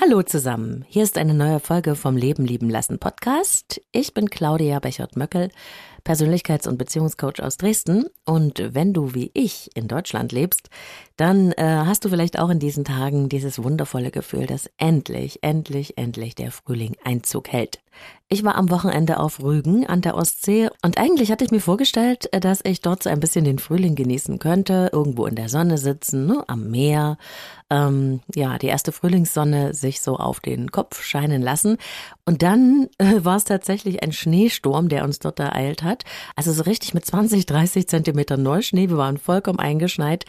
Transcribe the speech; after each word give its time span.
Hallo 0.00 0.24
zusammen, 0.24 0.84
hier 0.88 1.04
ist 1.04 1.16
eine 1.18 1.34
neue 1.34 1.60
Folge 1.60 1.94
vom 1.94 2.16
Leben 2.16 2.44
lieben 2.44 2.68
lassen 2.68 2.98
Podcast. 2.98 3.80
Ich 3.92 4.12
bin 4.12 4.28
Claudia 4.28 4.80
Bechert-Möckel, 4.80 5.50
Persönlichkeits- 6.04 6.68
und 6.68 6.78
Beziehungscoach 6.78 7.42
aus 7.42 7.56
Dresden. 7.56 8.06
Und 8.24 8.62
wenn 8.74 8.92
du 8.92 9.14
wie 9.14 9.30
ich 9.34 9.70
in 9.74 9.88
Deutschland 9.88 10.32
lebst, 10.32 10.68
dann 11.16 11.52
äh, 11.52 11.64
hast 11.64 12.04
du 12.04 12.08
vielleicht 12.08 12.38
auch 12.38 12.50
in 12.50 12.58
diesen 12.58 12.84
Tagen 12.84 13.28
dieses 13.28 13.62
wundervolle 13.62 14.10
Gefühl, 14.10 14.46
dass 14.46 14.70
endlich, 14.76 15.42
endlich, 15.42 15.96
endlich 15.96 16.34
der 16.34 16.50
Frühling 16.50 16.96
Einzug 17.04 17.48
hält. 17.48 17.80
Ich 18.28 18.42
war 18.42 18.56
am 18.56 18.70
Wochenende 18.70 19.20
auf 19.20 19.40
Rügen 19.40 19.86
an 19.86 20.00
der 20.00 20.16
Ostsee 20.16 20.68
und 20.82 20.98
eigentlich 20.98 21.30
hatte 21.30 21.44
ich 21.44 21.50
mir 21.50 21.60
vorgestellt, 21.60 22.28
dass 22.32 22.60
ich 22.64 22.80
dort 22.80 23.02
so 23.02 23.10
ein 23.10 23.20
bisschen 23.20 23.44
den 23.44 23.58
Frühling 23.58 23.94
genießen 23.94 24.38
könnte, 24.38 24.90
irgendwo 24.92 25.26
in 25.26 25.36
der 25.36 25.48
Sonne 25.48 25.78
sitzen, 25.78 26.26
ne, 26.26 26.42
am 26.48 26.70
Meer, 26.70 27.18
ähm, 27.70 28.20
ja, 28.34 28.58
die 28.58 28.66
erste 28.66 28.92
Frühlingssonne 28.92 29.74
sich 29.74 30.00
so 30.00 30.16
auf 30.16 30.40
den 30.40 30.72
Kopf 30.72 31.02
scheinen 31.02 31.42
lassen. 31.42 31.76
Und 32.24 32.42
dann 32.42 32.88
äh, 32.98 33.24
war 33.24 33.36
es 33.36 33.44
tatsächlich 33.44 34.02
ein 34.02 34.12
Schneesturm, 34.12 34.88
der 34.88 35.04
uns 35.04 35.18
dort 35.18 35.38
ereilt 35.38 35.82
hat. 35.82 35.93
Also 36.34 36.52
so 36.52 36.62
richtig 36.62 36.94
mit 36.94 37.06
20, 37.06 37.46
30 37.46 37.86
Zentimeter 37.86 38.36
Neuschnee. 38.36 38.88
Wir 38.88 38.96
waren 38.96 39.18
vollkommen 39.18 39.60
eingeschneit. 39.60 40.24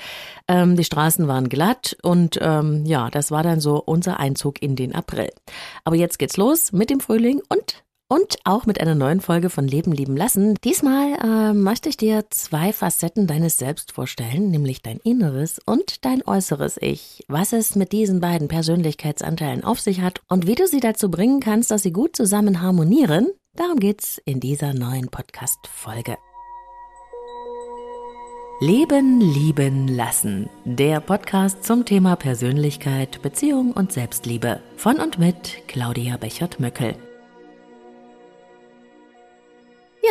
Ähm, 0.47 0.75
die 0.75 0.83
Straßen 0.83 1.27
waren 1.27 1.49
glatt 1.49 1.97
und 2.03 2.37
ähm, 2.41 2.85
ja, 2.85 3.09
das 3.09 3.31
war 3.31 3.41
dann 3.41 3.59
so 3.59 3.81
unser 3.81 4.19
Einzug 4.19 4.61
in 4.61 4.75
den 4.75 4.93
April. 4.93 5.31
Aber 5.83 5.95
jetzt 5.95 6.19
geht's 6.19 6.37
los 6.37 6.71
mit 6.71 6.89
dem 6.89 6.99
Frühling 6.99 7.41
und 7.49 7.85
und 8.07 8.37
auch 8.43 8.65
mit 8.65 8.79
einer 8.79 8.95
neuen 8.95 9.19
Folge 9.19 9.49
von 9.49 9.67
Leben 9.67 9.91
lieben 9.91 10.15
lassen. 10.15 10.55
Diesmal 10.63 11.13
äh, 11.23 11.53
möchte 11.53 11.89
ich 11.89 11.97
dir 11.97 12.25
zwei 12.29 12.71
Facetten 12.71 13.25
deines 13.25 13.57
Selbst 13.57 13.91
vorstellen, 13.91 14.51
nämlich 14.51 14.81
dein 14.81 14.97
inneres 14.97 15.59
und 15.65 16.05
dein 16.05 16.21
äußeres 16.25 16.77
Ich. 16.81 17.23
Was 17.27 17.51
es 17.53 17.75
mit 17.75 17.91
diesen 17.91 18.19
beiden 18.19 18.47
Persönlichkeitsanteilen 18.47 19.63
auf 19.63 19.79
sich 19.79 20.01
hat 20.01 20.21
und 20.27 20.45
wie 20.45 20.55
du 20.55 20.67
sie 20.67 20.79
dazu 20.79 21.09
bringen 21.09 21.39
kannst, 21.39 21.71
dass 21.71 21.83
sie 21.83 21.93
gut 21.93 22.15
zusammen 22.15 22.61
harmonieren. 22.61 23.29
Darum 23.55 23.79
geht's 23.79 24.21
in 24.25 24.41
dieser 24.41 24.73
neuen 24.73 25.07
Podcast-Folge. 25.07 26.17
Leben, 28.59 29.21
lieben, 29.21 29.87
lassen. 29.87 30.49
Der 30.65 30.99
Podcast 30.99 31.63
zum 31.63 31.85
Thema 31.85 32.17
Persönlichkeit, 32.17 33.21
Beziehung 33.21 33.71
und 33.71 33.93
Selbstliebe. 33.93 34.61
Von 34.75 34.99
und 34.99 35.19
mit 35.19 35.65
Claudia 35.67 36.17
Bechert-Möckel. 36.17 36.97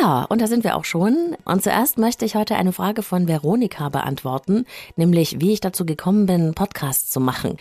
Ja, 0.00 0.24
und 0.24 0.40
da 0.40 0.46
sind 0.46 0.64
wir 0.64 0.74
auch 0.74 0.86
schon. 0.86 1.36
Und 1.44 1.62
zuerst 1.62 1.98
möchte 1.98 2.24
ich 2.24 2.36
heute 2.36 2.56
eine 2.56 2.72
Frage 2.72 3.02
von 3.02 3.28
Veronika 3.28 3.90
beantworten, 3.90 4.64
nämlich 4.96 5.42
wie 5.42 5.52
ich 5.52 5.60
dazu 5.60 5.84
gekommen 5.84 6.24
bin, 6.24 6.54
Podcasts 6.54 7.10
zu 7.10 7.20
machen. 7.20 7.58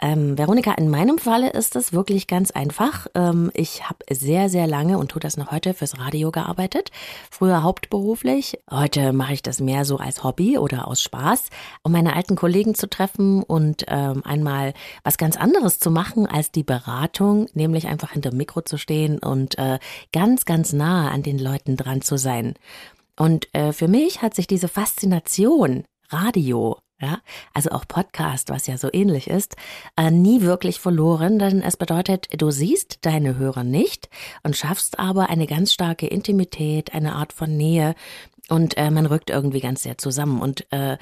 Ähm, 0.00 0.38
Veronika, 0.38 0.72
in 0.72 0.88
meinem 0.88 1.18
Falle 1.18 1.50
ist 1.50 1.76
es 1.76 1.92
wirklich 1.92 2.26
ganz 2.26 2.50
einfach. 2.50 3.06
Ähm, 3.14 3.50
ich 3.54 3.88
habe 3.88 3.98
sehr, 4.10 4.48
sehr 4.48 4.66
lange 4.66 4.98
und 4.98 5.10
tue 5.10 5.20
das 5.20 5.36
noch 5.36 5.50
heute 5.50 5.74
fürs 5.74 5.98
Radio 5.98 6.30
gearbeitet. 6.30 6.90
Früher 7.30 7.62
hauptberuflich. 7.62 8.58
Heute 8.70 9.12
mache 9.12 9.34
ich 9.34 9.42
das 9.42 9.60
mehr 9.60 9.84
so 9.84 9.98
als 9.98 10.24
Hobby 10.24 10.56
oder 10.56 10.88
aus 10.88 11.02
Spaß, 11.02 11.50
um 11.82 11.92
meine 11.92 12.16
alten 12.16 12.34
Kollegen 12.34 12.74
zu 12.74 12.88
treffen 12.88 13.42
und 13.42 13.84
ähm, 13.88 14.22
einmal 14.24 14.72
was 15.04 15.18
ganz 15.18 15.36
anderes 15.36 15.78
zu 15.78 15.90
machen 15.90 16.26
als 16.26 16.50
die 16.50 16.64
Beratung, 16.64 17.48
nämlich 17.52 17.86
einfach 17.86 18.12
hinter 18.12 18.30
dem 18.30 18.38
Mikro 18.38 18.62
zu 18.62 18.78
stehen 18.78 19.18
und 19.18 19.58
äh, 19.58 19.78
ganz, 20.12 20.46
ganz 20.46 20.72
nahe 20.72 21.10
an 21.10 21.22
den 21.22 21.38
Leuten 21.38 21.76
dran 21.76 22.00
zu 22.00 22.16
sein. 22.16 22.54
Und 23.18 23.54
äh, 23.54 23.72
für 23.74 23.88
mich 23.88 24.22
hat 24.22 24.34
sich 24.34 24.46
diese 24.46 24.68
Faszination 24.68 25.84
Radio 26.08 26.78
ja, 27.00 27.18
also 27.54 27.70
auch 27.70 27.86
Podcast, 27.86 28.50
was 28.50 28.66
ja 28.66 28.76
so 28.76 28.88
ähnlich 28.92 29.28
ist, 29.28 29.56
äh, 29.96 30.10
nie 30.10 30.42
wirklich 30.42 30.80
verloren, 30.80 31.38
denn 31.38 31.62
es 31.62 31.76
bedeutet, 31.76 32.28
du 32.40 32.50
siehst 32.50 32.98
deine 33.02 33.36
Hörer 33.36 33.64
nicht 33.64 34.08
und 34.42 34.56
schaffst 34.56 34.98
aber 34.98 35.30
eine 35.30 35.46
ganz 35.46 35.72
starke 35.72 36.06
Intimität, 36.06 36.94
eine 36.94 37.14
Art 37.14 37.32
von 37.32 37.56
Nähe 37.56 37.94
und 38.50 38.76
äh, 38.76 38.90
man 38.90 39.06
rückt 39.06 39.30
irgendwie 39.30 39.60
ganz 39.60 39.82
sehr 39.84 39.96
zusammen. 39.96 40.40
Und 40.40 40.70
äh, 40.72 40.98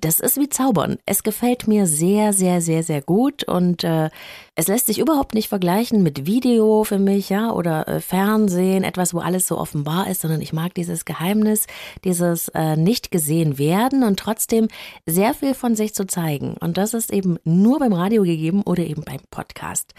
das 0.00 0.20
ist 0.20 0.38
wie 0.38 0.48
Zaubern. 0.48 0.98
Es 1.06 1.22
gefällt 1.22 1.68
mir 1.68 1.86
sehr, 1.86 2.32
sehr, 2.32 2.60
sehr, 2.60 2.82
sehr 2.82 3.02
gut 3.02 3.44
und 3.44 3.84
äh, 3.84 4.10
es 4.54 4.68
lässt 4.68 4.86
sich 4.86 4.98
überhaupt 4.98 5.34
nicht 5.34 5.48
vergleichen 5.48 6.02
mit 6.02 6.26
Video 6.26 6.84
für 6.84 6.98
mich, 6.98 7.28
ja, 7.28 7.52
oder 7.52 7.86
äh, 7.88 8.00
Fernsehen, 8.00 8.84
etwas, 8.84 9.14
wo 9.14 9.18
alles 9.18 9.46
so 9.46 9.58
offenbar 9.58 10.08
ist, 10.08 10.22
sondern 10.22 10.40
ich 10.40 10.52
mag 10.52 10.74
dieses 10.74 11.04
Geheimnis, 11.04 11.66
dieses 12.04 12.48
äh, 12.48 12.76
nicht 12.76 13.10
gesehen 13.10 13.58
werden 13.58 14.02
und 14.02 14.18
trotzdem 14.18 14.68
sehr 15.06 15.34
viel 15.34 15.54
von 15.54 15.76
sich 15.76 15.94
zu 15.94 16.06
zeigen. 16.06 16.54
Und 16.60 16.78
das 16.78 16.94
ist 16.94 17.12
eben 17.12 17.38
nur 17.44 17.78
beim 17.78 17.92
Radio 17.92 18.22
gegeben 18.22 18.62
oder 18.62 18.82
eben 18.82 19.02
beim 19.02 19.20
Podcast. 19.30 19.94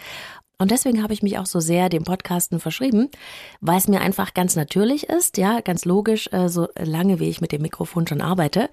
Und 0.58 0.70
deswegen 0.70 1.02
habe 1.02 1.12
ich 1.12 1.24
mich 1.24 1.38
auch 1.38 1.46
so 1.46 1.58
sehr 1.58 1.88
dem 1.88 2.04
Podcasten 2.04 2.60
verschrieben, 2.60 3.08
weil 3.60 3.78
es 3.78 3.88
mir 3.88 4.00
einfach 4.00 4.32
ganz 4.32 4.54
natürlich 4.54 5.08
ist, 5.08 5.36
ja, 5.36 5.60
ganz 5.60 5.84
logisch, 5.84 6.28
äh, 6.32 6.48
so 6.48 6.68
lange 6.78 7.18
wie 7.18 7.28
ich 7.28 7.40
mit 7.40 7.50
dem 7.50 7.62
Mikrofon 7.62 8.06
schon 8.06 8.20
arbeite. 8.20 8.70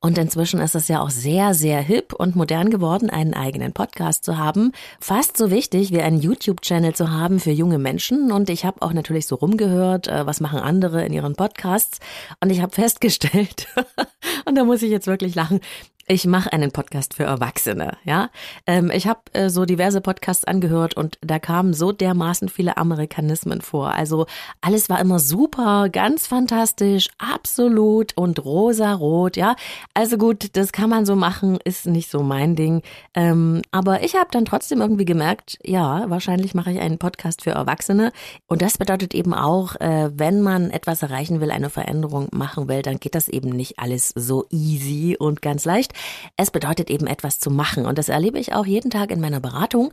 Und 0.00 0.16
inzwischen 0.16 0.60
ist 0.60 0.76
es 0.76 0.86
ja 0.86 1.00
auch 1.00 1.10
sehr, 1.10 1.54
sehr 1.54 1.80
hip 1.80 2.12
und 2.12 2.36
modern 2.36 2.70
geworden, 2.70 3.10
einen 3.10 3.34
eigenen 3.34 3.72
Podcast 3.72 4.24
zu 4.24 4.38
haben. 4.38 4.70
Fast 5.00 5.36
so 5.36 5.50
wichtig 5.50 5.90
wie 5.90 6.00
einen 6.00 6.20
YouTube-Channel 6.20 6.94
zu 6.94 7.10
haben 7.10 7.40
für 7.40 7.50
junge 7.50 7.78
Menschen. 7.78 8.30
Und 8.30 8.48
ich 8.48 8.64
habe 8.64 8.80
auch 8.82 8.92
natürlich 8.92 9.26
so 9.26 9.34
rumgehört, 9.34 10.06
äh, 10.06 10.24
was 10.24 10.40
machen 10.40 10.60
andere 10.60 11.04
in 11.04 11.12
ihren 11.12 11.34
Podcasts. 11.34 11.98
Und 12.40 12.50
ich 12.50 12.62
habe 12.62 12.72
festgestellt, 12.72 13.66
und 14.44 14.54
da 14.56 14.62
muss 14.62 14.82
ich 14.82 14.90
jetzt 14.90 15.08
wirklich 15.08 15.34
lachen, 15.34 15.60
ich 16.08 16.26
mache 16.26 16.52
einen 16.52 16.72
Podcast 16.72 17.14
für 17.14 17.24
Erwachsene, 17.24 17.98
ja. 18.04 18.30
Ähm, 18.66 18.90
ich 18.90 19.06
habe 19.06 19.20
äh, 19.34 19.50
so 19.50 19.66
diverse 19.66 20.00
Podcasts 20.00 20.44
angehört 20.44 20.94
und 20.94 21.18
da 21.20 21.38
kamen 21.38 21.74
so 21.74 21.92
dermaßen 21.92 22.48
viele 22.48 22.78
Amerikanismen 22.78 23.60
vor. 23.60 23.92
Also 23.92 24.26
alles 24.62 24.88
war 24.88 25.00
immer 25.00 25.18
super, 25.18 25.90
ganz 25.90 26.26
fantastisch, 26.26 27.08
absolut 27.18 28.16
und 28.16 28.42
rosarot, 28.42 29.36
ja. 29.36 29.54
Also 29.92 30.16
gut, 30.16 30.56
das 30.56 30.72
kann 30.72 30.88
man 30.88 31.04
so 31.04 31.14
machen, 31.14 31.58
ist 31.62 31.86
nicht 31.86 32.10
so 32.10 32.22
mein 32.22 32.56
Ding. 32.56 32.82
Ähm, 33.12 33.60
aber 33.70 34.02
ich 34.02 34.14
habe 34.14 34.28
dann 34.30 34.46
trotzdem 34.46 34.80
irgendwie 34.80 35.04
gemerkt, 35.04 35.58
ja, 35.62 36.08
wahrscheinlich 36.08 36.54
mache 36.54 36.72
ich 36.72 36.80
einen 36.80 36.96
Podcast 36.96 37.42
für 37.42 37.50
Erwachsene. 37.50 38.12
Und 38.46 38.62
das 38.62 38.78
bedeutet 38.78 39.14
eben 39.14 39.34
auch, 39.34 39.76
äh, 39.76 40.10
wenn 40.14 40.40
man 40.40 40.70
etwas 40.70 41.02
erreichen 41.02 41.42
will, 41.42 41.50
eine 41.50 41.68
Veränderung 41.68 42.28
machen 42.32 42.66
will, 42.66 42.80
dann 42.80 42.98
geht 42.98 43.14
das 43.14 43.28
eben 43.28 43.50
nicht 43.50 43.78
alles 43.78 44.08
so 44.16 44.46
easy 44.50 45.14
und 45.18 45.42
ganz 45.42 45.66
leicht. 45.66 45.97
Es 46.36 46.50
bedeutet 46.50 46.90
eben 46.90 47.06
etwas 47.06 47.38
zu 47.38 47.50
machen. 47.50 47.86
Und 47.86 47.98
das 47.98 48.08
erlebe 48.08 48.38
ich 48.38 48.52
auch 48.54 48.66
jeden 48.66 48.90
Tag 48.90 49.10
in 49.10 49.20
meiner 49.20 49.40
Beratung. 49.40 49.92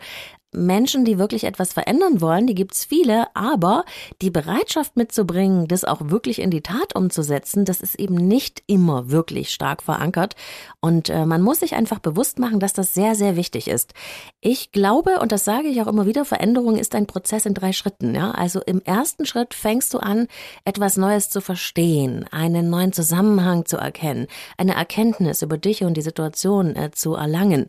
Menschen, 0.55 1.05
die 1.05 1.17
wirklich 1.17 1.43
etwas 1.43 1.73
verändern 1.73 2.21
wollen, 2.21 2.47
die 2.47 2.55
gibt's 2.55 2.85
viele, 2.85 3.27
aber 3.35 3.85
die 4.21 4.31
Bereitschaft 4.31 4.95
mitzubringen, 4.95 5.67
das 5.67 5.83
auch 5.83 6.09
wirklich 6.09 6.41
in 6.41 6.49
die 6.49 6.61
Tat 6.61 6.95
umzusetzen, 6.95 7.65
das 7.65 7.81
ist 7.81 7.99
eben 7.99 8.15
nicht 8.15 8.63
immer 8.67 9.11
wirklich 9.11 9.51
stark 9.51 9.83
verankert. 9.83 10.35
Und 10.79 11.09
äh, 11.09 11.25
man 11.25 11.41
muss 11.41 11.59
sich 11.59 11.75
einfach 11.75 11.99
bewusst 11.99 12.39
machen, 12.39 12.59
dass 12.59 12.73
das 12.73 12.93
sehr, 12.93 13.15
sehr 13.15 13.35
wichtig 13.35 13.67
ist. 13.67 13.93
Ich 14.41 14.71
glaube, 14.71 15.19
und 15.19 15.31
das 15.31 15.43
sage 15.43 15.67
ich 15.67 15.81
auch 15.81 15.87
immer 15.87 16.05
wieder, 16.05 16.25
Veränderung 16.25 16.77
ist 16.77 16.95
ein 16.95 17.07
Prozess 17.07 17.45
in 17.45 17.53
drei 17.53 17.73
Schritten. 17.73 18.15
Ja? 18.15 18.31
Also 18.31 18.61
im 18.61 18.81
ersten 18.81 19.25
Schritt 19.25 19.53
fängst 19.53 19.93
du 19.93 19.99
an, 19.99 20.27
etwas 20.63 20.97
Neues 20.97 21.29
zu 21.29 21.41
verstehen, 21.41 22.25
einen 22.31 22.69
neuen 22.69 22.93
Zusammenhang 22.93 23.65
zu 23.65 23.77
erkennen, 23.77 24.27
eine 24.57 24.75
Erkenntnis 24.75 25.41
über 25.41 25.57
dich 25.57 25.83
und 25.83 25.94
die 25.95 26.01
Situation 26.01 26.75
äh, 26.75 26.91
zu 26.91 27.15
erlangen. 27.15 27.67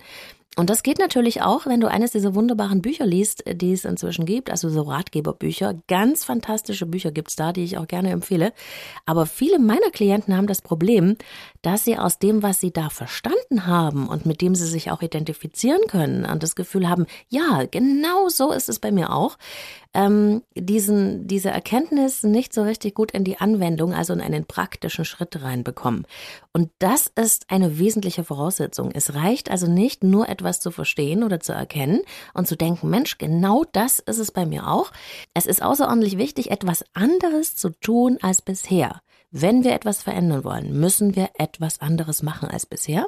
Und 0.58 0.70
das 0.70 0.82
geht 0.82 0.98
natürlich 0.98 1.42
auch, 1.42 1.66
wenn 1.66 1.80
du 1.80 1.90
eines 1.90 2.12
dieser 2.12 2.34
wunderbaren 2.34 2.80
Bücher 2.80 3.04
liest, 3.04 3.44
die 3.46 3.74
es 3.74 3.84
inzwischen 3.84 4.24
gibt, 4.24 4.50
also 4.50 4.70
so 4.70 4.82
Ratgeberbücher. 4.82 5.74
Ganz 5.86 6.24
fantastische 6.24 6.86
Bücher 6.86 7.12
gibt's 7.12 7.36
da, 7.36 7.52
die 7.52 7.62
ich 7.62 7.76
auch 7.76 7.86
gerne 7.86 8.08
empfehle. 8.08 8.54
Aber 9.04 9.26
viele 9.26 9.58
meiner 9.58 9.90
Klienten 9.90 10.34
haben 10.34 10.46
das 10.46 10.62
Problem, 10.62 11.16
dass 11.60 11.84
sie 11.84 11.98
aus 11.98 12.18
dem, 12.18 12.42
was 12.42 12.58
sie 12.58 12.72
da 12.72 12.88
verstanden 12.88 13.66
haben 13.66 14.08
und 14.08 14.24
mit 14.24 14.40
dem 14.40 14.54
sie 14.54 14.66
sich 14.66 14.90
auch 14.90 15.02
identifizieren 15.02 15.82
können 15.88 16.24
und 16.24 16.42
das 16.42 16.56
Gefühl 16.56 16.88
haben, 16.88 17.04
ja, 17.28 17.66
genau 17.70 18.30
so 18.30 18.50
ist 18.50 18.70
es 18.70 18.78
bei 18.78 18.90
mir 18.90 19.12
auch, 19.12 19.36
ähm, 19.96 20.42
diesen, 20.54 21.26
diese 21.26 21.48
Erkenntnis 21.48 22.22
nicht 22.22 22.52
so 22.52 22.62
richtig 22.62 22.94
gut 22.94 23.12
in 23.12 23.24
die 23.24 23.38
Anwendung, 23.38 23.94
also 23.94 24.12
in 24.12 24.20
einen 24.20 24.44
praktischen 24.44 25.06
Schritt 25.06 25.42
reinbekommen. 25.42 26.06
Und 26.52 26.70
das 26.78 27.10
ist 27.16 27.46
eine 27.50 27.78
wesentliche 27.78 28.22
Voraussetzung. 28.22 28.90
Es 28.92 29.14
reicht 29.14 29.50
also 29.50 29.66
nicht 29.66 30.04
nur 30.04 30.28
etwas 30.28 30.60
zu 30.60 30.70
verstehen 30.70 31.24
oder 31.24 31.40
zu 31.40 31.52
erkennen 31.52 32.02
und 32.34 32.46
zu 32.46 32.56
denken, 32.56 32.90
Mensch, 32.90 33.16
genau 33.16 33.64
das 33.72 33.98
ist 33.98 34.18
es 34.18 34.32
bei 34.32 34.44
mir 34.44 34.68
auch. 34.68 34.92
Es 35.32 35.46
ist 35.46 35.62
außerordentlich 35.62 36.18
wichtig, 36.18 36.50
etwas 36.50 36.84
anderes 36.92 37.56
zu 37.56 37.70
tun 37.70 38.18
als 38.20 38.42
bisher. 38.42 39.00
Wenn 39.30 39.64
wir 39.64 39.72
etwas 39.72 40.02
verändern 40.02 40.44
wollen, 40.44 40.78
müssen 40.78 41.16
wir 41.16 41.30
etwas 41.34 41.80
anderes 41.80 42.22
machen 42.22 42.48
als 42.50 42.66
bisher. 42.66 43.06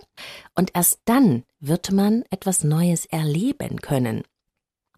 Und 0.54 0.70
erst 0.74 1.00
dann 1.04 1.44
wird 1.60 1.92
man 1.92 2.24
etwas 2.30 2.64
Neues 2.64 3.04
erleben 3.04 3.80
können. 3.80 4.24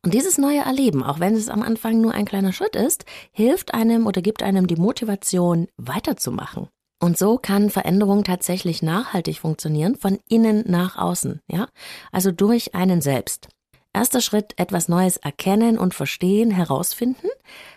Und 0.02 0.14
dieses 0.14 0.38
neue 0.38 0.60
Erleben, 0.60 1.02
auch 1.02 1.20
wenn 1.20 1.34
es 1.34 1.48
am 1.48 1.62
Anfang 1.62 2.00
nur 2.00 2.12
ein 2.12 2.24
kleiner 2.24 2.52
Schritt 2.52 2.74
ist, 2.74 3.04
hilft 3.32 3.74
einem 3.74 4.06
oder 4.06 4.22
gibt 4.22 4.42
einem 4.42 4.66
die 4.66 4.76
Motivation, 4.76 5.68
weiterzumachen. 5.76 6.68
Und 7.02 7.16
so 7.16 7.38
kann 7.38 7.70
Veränderung 7.70 8.24
tatsächlich 8.24 8.82
nachhaltig 8.82 9.38
funktionieren, 9.38 9.96
von 9.96 10.18
innen 10.28 10.64
nach 10.66 10.96
außen, 10.96 11.40
ja? 11.48 11.68
Also 12.12 12.30
durch 12.30 12.74
einen 12.74 13.00
selbst. 13.00 13.48
Erster 13.92 14.20
Schritt, 14.20 14.52
etwas 14.56 14.88
Neues 14.88 15.16
erkennen 15.16 15.78
und 15.78 15.94
verstehen, 15.94 16.50
herausfinden, 16.50 17.26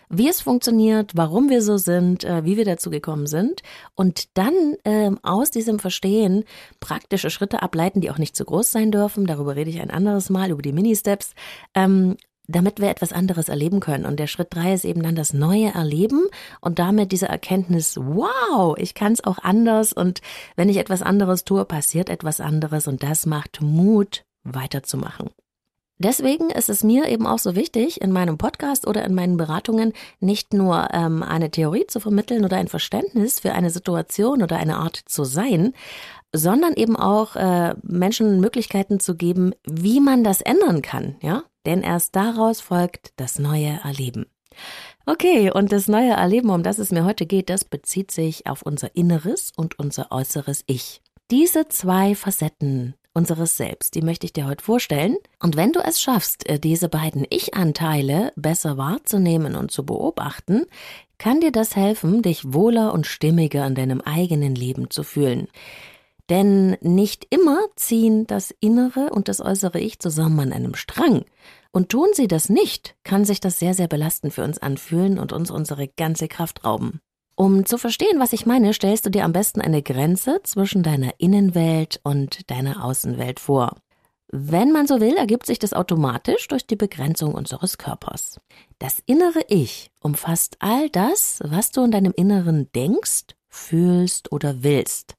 wie 0.08 0.28
es 0.28 0.40
funktioniert, 0.40 1.12
warum 1.14 1.48
wir 1.48 1.62
so 1.62 1.76
sind, 1.76 2.24
äh, 2.24 2.44
wie 2.44 2.56
wir 2.56 2.64
dazu 2.64 2.90
gekommen 2.90 3.26
sind 3.26 3.62
und 3.94 4.36
dann 4.36 4.54
ähm, 4.84 5.18
aus 5.22 5.50
diesem 5.50 5.78
Verstehen 5.78 6.44
praktische 6.80 7.30
Schritte 7.30 7.62
ableiten, 7.62 8.00
die 8.00 8.10
auch 8.10 8.18
nicht 8.18 8.36
zu 8.36 8.44
groß 8.44 8.70
sein 8.70 8.90
dürfen. 8.90 9.26
Darüber 9.26 9.56
rede 9.56 9.70
ich 9.70 9.80
ein 9.80 9.90
anderes 9.90 10.30
Mal, 10.30 10.50
über 10.50 10.62
die 10.62 10.72
Mini-Steps. 10.72 11.34
Ähm, 11.74 12.16
damit 12.46 12.80
wir 12.80 12.90
etwas 12.90 13.12
anderes 13.12 13.48
erleben 13.48 13.80
können. 13.80 14.04
Und 14.04 14.20
der 14.20 14.26
Schritt 14.26 14.48
drei 14.54 14.74
ist 14.74 14.84
eben 14.84 15.02
dann 15.02 15.14
das 15.14 15.32
neue 15.32 15.72
Erleben 15.72 16.26
und 16.60 16.78
damit 16.78 17.12
diese 17.12 17.28
Erkenntnis, 17.28 17.96
wow, 17.96 18.76
ich 18.76 18.94
kann 18.94 19.12
es 19.12 19.24
auch 19.24 19.38
anders 19.38 19.92
und 19.92 20.20
wenn 20.56 20.68
ich 20.68 20.76
etwas 20.76 21.02
anderes 21.02 21.44
tue, 21.44 21.64
passiert 21.64 22.10
etwas 22.10 22.40
anderes 22.40 22.86
und 22.86 23.02
das 23.02 23.26
macht 23.26 23.62
Mut, 23.62 24.24
weiterzumachen. 24.42 25.30
Deswegen 25.98 26.50
ist 26.50 26.68
es 26.68 26.82
mir 26.82 27.08
eben 27.08 27.26
auch 27.26 27.38
so 27.38 27.54
wichtig, 27.54 28.00
in 28.00 28.10
meinem 28.10 28.36
Podcast 28.36 28.86
oder 28.86 29.04
in 29.04 29.14
meinen 29.14 29.36
Beratungen 29.36 29.92
nicht 30.18 30.52
nur 30.52 30.88
ähm, 30.92 31.22
eine 31.22 31.50
Theorie 31.50 31.86
zu 31.86 32.00
vermitteln 32.00 32.44
oder 32.44 32.56
ein 32.56 32.68
Verständnis 32.68 33.40
für 33.40 33.52
eine 33.52 33.70
Situation 33.70 34.42
oder 34.42 34.56
eine 34.56 34.76
Art 34.76 34.96
zu 35.06 35.24
sein, 35.24 35.72
sondern 36.32 36.74
eben 36.74 36.96
auch 36.96 37.36
äh, 37.36 37.74
Menschen 37.82 38.40
Möglichkeiten 38.40 38.98
zu 38.98 39.14
geben, 39.14 39.52
wie 39.64 40.00
man 40.00 40.24
das 40.24 40.40
ändern 40.40 40.82
kann, 40.82 41.16
ja? 41.22 41.44
Denn 41.64 41.82
erst 41.82 42.16
daraus 42.16 42.60
folgt 42.60 43.12
das 43.16 43.38
neue 43.38 43.80
Erleben. 43.84 44.26
Okay, 45.06 45.50
und 45.50 45.70
das 45.70 45.88
neue 45.88 46.12
Erleben, 46.12 46.50
um 46.50 46.62
das 46.62 46.78
es 46.78 46.90
mir 46.90 47.04
heute 47.04 47.24
geht, 47.24 47.50
das 47.50 47.64
bezieht 47.64 48.10
sich 48.10 48.46
auf 48.46 48.62
unser 48.62 48.96
inneres 48.96 49.52
und 49.56 49.78
unser 49.78 50.10
äußeres 50.10 50.64
Ich. 50.66 51.02
Diese 51.30 51.68
zwei 51.68 52.14
Facetten 52.14 52.94
unseres 53.14 53.56
Selbst. 53.56 53.94
Die 53.94 54.02
möchte 54.02 54.26
ich 54.26 54.32
dir 54.32 54.46
heute 54.46 54.62
vorstellen. 54.62 55.16
Und 55.40 55.56
wenn 55.56 55.72
du 55.72 55.80
es 55.80 56.00
schaffst, 56.00 56.46
äh, 56.48 56.58
diese 56.58 56.88
beiden 56.88 57.24
Ich-Anteile 57.30 58.32
besser 58.36 58.76
wahrzunehmen 58.76 59.54
und 59.56 59.70
zu 59.70 59.86
beobachten, 59.86 60.66
kann 61.16 61.40
dir 61.40 61.52
das 61.52 61.76
helfen, 61.76 62.22
dich 62.22 62.52
wohler 62.52 62.92
und 62.92 63.06
stimmiger 63.06 63.66
in 63.66 63.74
deinem 63.74 64.00
eigenen 64.00 64.54
Leben 64.54 64.90
zu 64.90 65.04
fühlen. 65.04 65.48
Denn 66.28 66.76
nicht 66.80 67.26
immer 67.30 67.58
ziehen 67.76 68.26
das 68.26 68.54
innere 68.60 69.10
und 69.10 69.28
das 69.28 69.40
äußere 69.40 69.78
Ich 69.78 69.98
zusammen 70.00 70.40
an 70.40 70.52
einem 70.52 70.74
Strang. 70.74 71.24
Und 71.70 71.90
tun 71.90 72.08
sie 72.12 72.28
das 72.28 72.48
nicht, 72.48 72.94
kann 73.04 73.24
sich 73.24 73.40
das 73.40 73.58
sehr, 73.58 73.74
sehr 73.74 73.88
belastend 73.88 74.32
für 74.32 74.44
uns 74.44 74.58
anfühlen 74.58 75.18
und 75.18 75.32
uns 75.32 75.50
unsere 75.50 75.88
ganze 75.88 76.28
Kraft 76.28 76.64
rauben. 76.64 77.00
Um 77.36 77.66
zu 77.66 77.78
verstehen, 77.78 78.20
was 78.20 78.32
ich 78.32 78.46
meine, 78.46 78.72
stellst 78.72 79.06
du 79.06 79.10
dir 79.10 79.24
am 79.24 79.32
besten 79.32 79.60
eine 79.60 79.82
Grenze 79.82 80.40
zwischen 80.44 80.82
deiner 80.82 81.14
Innenwelt 81.18 82.00
und 82.04 82.48
deiner 82.50 82.84
Außenwelt 82.84 83.40
vor. 83.40 83.76
Wenn 84.28 84.72
man 84.72 84.86
so 84.86 85.00
will, 85.00 85.14
ergibt 85.16 85.46
sich 85.46 85.58
das 85.58 85.74
automatisch 85.74 86.48
durch 86.48 86.66
die 86.66 86.76
Begrenzung 86.76 87.34
unseres 87.34 87.78
Körpers. 87.78 88.40
Das 88.78 89.02
innere 89.06 89.40
Ich 89.48 89.90
umfasst 90.00 90.56
all 90.60 90.88
das, 90.90 91.40
was 91.44 91.70
du 91.70 91.84
in 91.84 91.90
deinem 91.90 92.12
Inneren 92.16 92.70
denkst, 92.72 93.34
fühlst 93.48 94.32
oder 94.32 94.62
willst. 94.62 95.14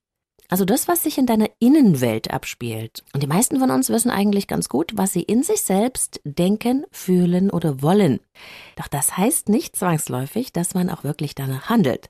Also 0.50 0.66
das, 0.66 0.88
was 0.88 1.04
sich 1.04 1.18
in 1.18 1.26
deiner 1.26 1.50
Innenwelt 1.60 2.32
abspielt. 2.32 3.04
Und 3.14 3.24
die 3.24 3.28
meisten 3.28 3.60
von 3.60 3.72
uns 3.72 3.90
wissen 3.90 4.12
eigentlich 4.12 4.48
ganz 4.48 4.70
gut, 4.70 4.94
was 4.96 5.14
sie 5.14 5.24
in 5.24 5.44
sich 5.44 5.62
selbst 5.62 6.22
denken, 6.24 6.86
fühlen 6.92 7.50
oder 7.50 7.82
wollen. 7.82 8.20
Doch 8.76 8.88
das 8.88 9.18
heißt 9.18 9.50
nicht 9.50 9.76
zwangsläufig, 9.76 10.54
dass 10.54 10.74
man 10.74 10.90
auch 10.90 11.04
wirklich 11.04 11.36
danach 11.36 11.70
handelt. 11.70 12.10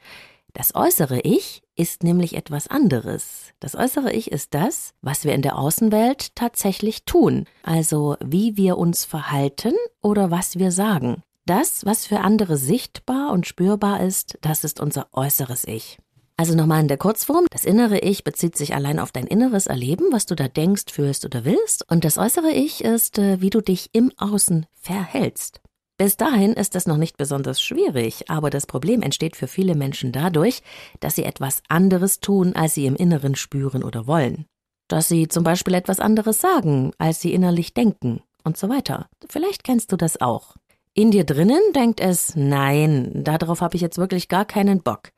Das 0.56 0.74
äußere 0.74 1.20
Ich 1.20 1.64
ist 1.76 2.04
nämlich 2.04 2.36
etwas 2.38 2.70
anderes. 2.70 3.52
Das 3.60 3.76
äußere 3.76 4.14
Ich 4.14 4.32
ist 4.32 4.54
das, 4.54 4.94
was 5.02 5.26
wir 5.26 5.34
in 5.34 5.42
der 5.42 5.58
Außenwelt 5.58 6.34
tatsächlich 6.36 7.04
tun, 7.04 7.46
also 7.62 8.16
wie 8.24 8.56
wir 8.56 8.78
uns 8.78 9.04
verhalten 9.04 9.74
oder 10.02 10.32
was 10.32 10.58
wir 10.58 10.72
sagen. 10.72 11.24
Das, 11.46 11.86
was 11.86 12.08
für 12.08 12.22
andere 12.22 12.56
sichtbar 12.56 13.32
und 13.32 13.46
spürbar 13.46 14.02
ist, 14.02 14.38
das 14.42 14.64
ist 14.64 14.80
unser 14.80 15.08
äußeres 15.12 15.68
Ich. 15.68 16.00
Also 16.38 16.54
nochmal 16.54 16.82
in 16.82 16.90
der 16.90 16.98
Kurzform, 16.98 17.46
das 17.50 17.64
innere 17.64 18.00
Ich 18.00 18.26
bezieht 18.26 18.58
sich 18.58 18.76
allein 18.76 19.00
auf 19.00 19.14
dein 19.14 19.26
inneres 19.26 19.68
Erleben, 19.68 20.08
was 20.12 20.26
du 20.26 20.36
da 20.36 20.50
denkst, 20.50 20.92
fühlst 20.92 21.24
oder 21.24 21.46
willst, 21.46 21.90
und 21.90 22.04
das 22.04 22.18
äußere 22.18 22.52
Ich 22.52 22.84
ist, 22.84 23.18
äh, 23.18 23.40
wie 23.40 23.50
du 23.50 23.62
dich 23.62 23.90
im 23.94 24.12
Außen 24.18 24.66
verhältst. 24.74 25.62
Bis 25.98 26.18
dahin 26.18 26.52
ist 26.52 26.76
das 26.76 26.88
noch 26.88 26.98
nicht 26.98 27.16
besonders 27.16 27.62
schwierig, 27.62 28.30
aber 28.30 28.50
das 28.50 28.68
Problem 28.68 29.02
entsteht 29.02 29.38
für 29.38 29.48
viele 29.48 29.76
Menschen 29.76 30.12
dadurch, 30.12 30.62
dass 31.00 31.16
sie 31.16 31.24
etwas 31.24 31.62
anderes 31.70 32.20
tun, 32.20 32.54
als 32.54 32.74
sie 32.74 32.86
im 32.86 32.98
Inneren 32.98 33.36
spüren 33.36 33.82
oder 33.82 34.06
wollen. 34.06 34.46
Dass 34.90 35.08
sie 35.08 35.30
zum 35.30 35.46
Beispiel 35.46 35.74
etwas 35.74 36.02
anderes 36.02 36.40
sagen, 36.40 36.92
als 36.98 37.22
sie 37.22 37.34
innerlich 37.34 37.74
denken 37.74 38.22
und 38.44 38.58
so 38.58 38.68
weiter. 38.68 39.08
Vielleicht 39.30 39.64
kennst 39.64 39.94
du 39.94 39.96
das 39.96 40.20
auch. 40.20 40.58
In 40.94 41.12
dir 41.12 41.24
drinnen 41.24 41.62
denkt 41.74 42.02
es, 42.02 42.36
nein, 42.36 43.24
darauf 43.24 43.62
habe 43.62 43.76
ich 43.76 43.82
jetzt 43.82 43.98
wirklich 43.98 44.28
gar 44.28 44.46
keinen 44.46 44.82
Bock. 44.82 45.12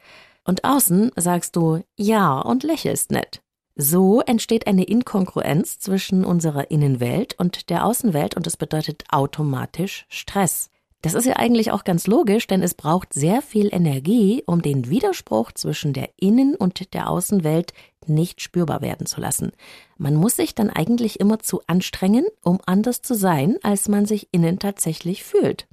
Und 0.47 0.63
außen 0.63 1.11
sagst 1.17 1.55
du 1.57 1.83
ja 1.97 2.39
und 2.39 2.63
lächelst 2.63 3.11
nett. 3.11 3.41
So 3.75 4.21
entsteht 4.21 4.65
eine 4.65 4.85
Inkongruenz 4.85 5.77
zwischen 5.77 6.25
unserer 6.25 6.71
Innenwelt 6.71 7.35
und 7.37 7.69
der 7.69 7.85
Außenwelt 7.85 8.35
und 8.35 8.47
es 8.47 8.57
bedeutet 8.57 9.03
automatisch 9.11 10.07
Stress. 10.09 10.71
Das 11.03 11.13
ist 11.13 11.25
ja 11.25 11.35
eigentlich 11.35 11.71
auch 11.71 11.83
ganz 11.83 12.07
logisch, 12.07 12.47
denn 12.47 12.63
es 12.63 12.73
braucht 12.73 13.13
sehr 13.13 13.43
viel 13.43 13.69
Energie, 13.71 14.41
um 14.47 14.63
den 14.63 14.89
Widerspruch 14.89 15.51
zwischen 15.51 15.93
der 15.93 16.09
Innen- 16.17 16.55
und 16.55 16.93
der 16.95 17.09
Außenwelt 17.09 17.73
nicht 18.07 18.41
spürbar 18.41 18.81
werden 18.81 19.05
zu 19.05 19.21
lassen. 19.21 19.51
Man 19.97 20.15
muss 20.15 20.37
sich 20.37 20.55
dann 20.55 20.69
eigentlich 20.69 21.19
immer 21.19 21.39
zu 21.39 21.61
anstrengen, 21.67 22.25
um 22.41 22.59
anders 22.65 23.01
zu 23.01 23.13
sein, 23.13 23.57
als 23.61 23.89
man 23.89 24.05
sich 24.05 24.29
innen 24.31 24.59
tatsächlich 24.59 25.23
fühlt. 25.23 25.67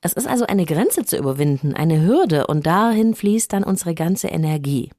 Es 0.00 0.12
ist 0.12 0.28
also 0.28 0.46
eine 0.46 0.64
Grenze 0.64 1.04
zu 1.04 1.16
überwinden, 1.16 1.74
eine 1.74 2.02
Hürde, 2.02 2.46
und 2.46 2.66
dahin 2.66 3.14
fließt 3.14 3.52
dann 3.52 3.64
unsere 3.64 3.94
ganze 3.94 4.28
Energie. 4.28 4.90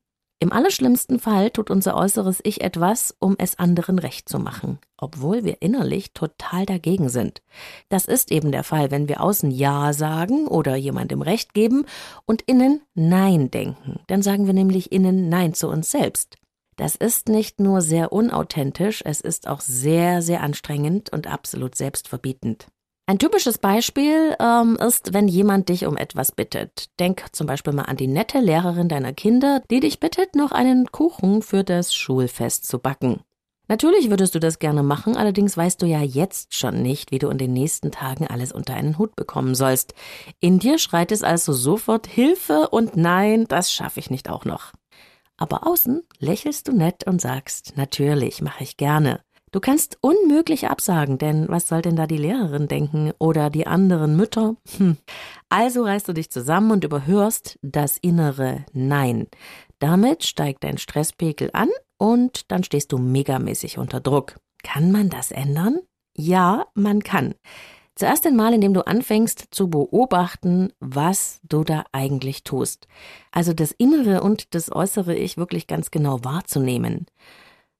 Im 0.42 0.54
allerschlimmsten 0.54 1.20
Fall 1.20 1.52
tut 1.52 1.70
unser 1.70 1.98
äußeres 1.98 2.40
Ich 2.44 2.62
etwas, 2.62 3.14
um 3.20 3.36
es 3.38 3.60
anderen 3.60 4.00
recht 4.00 4.30
zu 4.30 4.40
machen, 4.40 4.80
obwohl 4.98 5.44
wir 5.44 5.62
innerlich 5.62 6.14
total 6.14 6.66
dagegen 6.66 7.10
sind. 7.10 7.42
Das 7.90 8.06
ist 8.06 8.32
eben 8.32 8.54
der 8.54 8.64
Fall, 8.64 8.90
wenn 8.90 9.10
wir 9.10 9.22
außen 9.22 9.52
Ja 9.52 9.92
sagen 9.92 10.48
oder 10.48 10.78
jemandem 10.78 11.22
Recht 11.22 11.54
geben 11.54 11.86
und 12.26 12.42
innen 12.44 12.82
Nein 12.94 13.52
denken. 13.52 14.00
Dann 14.08 14.22
sagen 14.22 14.48
wir 14.48 14.54
nämlich 14.54 14.94
innen 14.94 15.28
Nein 15.28 15.54
zu 15.54 15.68
uns 15.68 15.92
selbst. 15.92 16.38
Das 16.78 16.96
ist 16.96 17.28
nicht 17.28 17.60
nur 17.60 17.82
sehr 17.82 18.14
unauthentisch, 18.14 19.02
es 19.04 19.20
ist 19.20 19.48
auch 19.48 19.60
sehr, 19.60 20.22
sehr 20.22 20.42
anstrengend 20.42 21.12
und 21.12 21.28
absolut 21.28 21.76
selbstverbietend. 21.76 22.68
Ein 23.10 23.18
typisches 23.18 23.58
Beispiel 23.58 24.36
ähm, 24.40 24.78
ist, 24.80 25.16
wenn 25.16 25.28
jemand 25.28 25.70
dich 25.70 25.88
um 25.88 25.98
etwas 25.98 26.32
bittet. 26.32 26.92
Denk 27.00 27.26
zum 27.32 27.48
Beispiel 27.48 27.74
mal 27.74 27.86
an 27.86 27.98
die 27.98 28.06
nette 28.06 28.38
Lehrerin 28.38 28.88
deiner 28.88 29.14
Kinder, 29.14 29.64
die 29.72 29.80
dich 29.80 30.00
bittet, 30.00 30.36
noch 30.36 30.52
einen 30.52 30.92
Kuchen 30.92 31.42
für 31.42 31.64
das 31.64 31.92
Schulfest 31.92 32.68
zu 32.68 32.78
backen. 32.78 33.22
Natürlich 33.68 34.12
würdest 34.12 34.36
du 34.36 34.40
das 34.40 34.60
gerne 34.60 34.84
machen, 34.84 35.18
allerdings 35.18 35.58
weißt 35.58 35.82
du 35.82 35.88
ja 35.88 36.04
jetzt 36.04 36.54
schon 36.54 36.84
nicht, 36.84 37.12
wie 37.12 37.18
du 37.18 37.30
in 37.30 37.40
den 37.40 37.52
nächsten 37.52 37.90
Tagen 37.90 38.28
alles 38.28 38.52
unter 38.52 38.76
einen 38.76 39.00
Hut 39.00 39.16
bekommen 39.16 39.56
sollst. 39.56 39.96
In 40.40 40.60
dir 40.60 40.78
schreit 40.78 41.12
es 41.12 41.24
also 41.24 41.52
sofort 41.52 42.06
Hilfe 42.06 42.70
und 42.70 42.96
nein, 42.96 43.46
das 43.48 43.74
schaffe 43.74 44.00
ich 44.00 44.12
nicht 44.12 44.30
auch 44.30 44.46
noch. 44.46 44.72
Aber 45.36 45.66
außen 45.66 46.04
lächelst 46.20 46.68
du 46.68 46.74
nett 46.74 47.08
und 47.08 47.22
sagst, 47.22 47.76
natürlich, 47.76 48.44
mache 48.44 48.64
ich 48.64 48.78
gerne. 48.78 49.22
Du 49.52 49.60
kannst 49.60 49.98
unmöglich 50.02 50.68
absagen, 50.68 51.18
denn 51.18 51.48
was 51.50 51.68
soll 51.68 51.82
denn 51.82 51.96
da 51.96 52.06
die 52.06 52.18
Lehrerin 52.18 52.68
denken 52.68 53.12
oder 53.18 53.50
die 53.50 53.66
anderen 53.66 54.16
Mütter? 54.16 54.56
Hm. 54.78 54.98
Also 55.50 55.84
reißt 55.84 56.08
du 56.08 56.14
dich 56.14 56.30
zusammen 56.30 56.72
und 56.72 56.84
überhörst 56.84 57.58
das 57.62 57.98
innere 57.98 58.66
Nein. 58.74 59.28
Damit 59.80 60.24
steigt 60.24 60.64
dein 60.64 60.78
Stresspegel 60.78 61.50
an 61.54 61.70
und 61.98 62.52
dann 62.52 62.64
stehst 62.64 62.92
du 62.92 62.98
megamäßig 62.98 63.78
unter 63.78 64.00
Druck. 64.00 64.40
Kann 64.64 64.92
man 64.92 65.10
das 65.10 65.32
ändern? 65.32 65.80
Ja, 66.16 66.66
man 66.76 67.02
kann. 67.02 67.34
Zuerst 67.96 68.26
einmal, 68.26 68.54
indem 68.54 68.74
du 68.74 68.88
anfängst 68.88 69.48
zu 69.52 69.70
beobachten, 69.70 70.72
was 70.80 71.42
du 71.44 71.64
da 71.64 71.84
eigentlich 71.92 72.44
tust. 72.44 72.88
Also 73.32 73.54
das 73.54 73.72
innere 73.72 74.22
und 74.22 74.54
das 74.54 74.72
äußere 74.72 75.16
Ich 75.16 75.38
wirklich 75.38 75.68
ganz 75.68 75.92
genau 75.92 76.24
wahrzunehmen. 76.24 77.08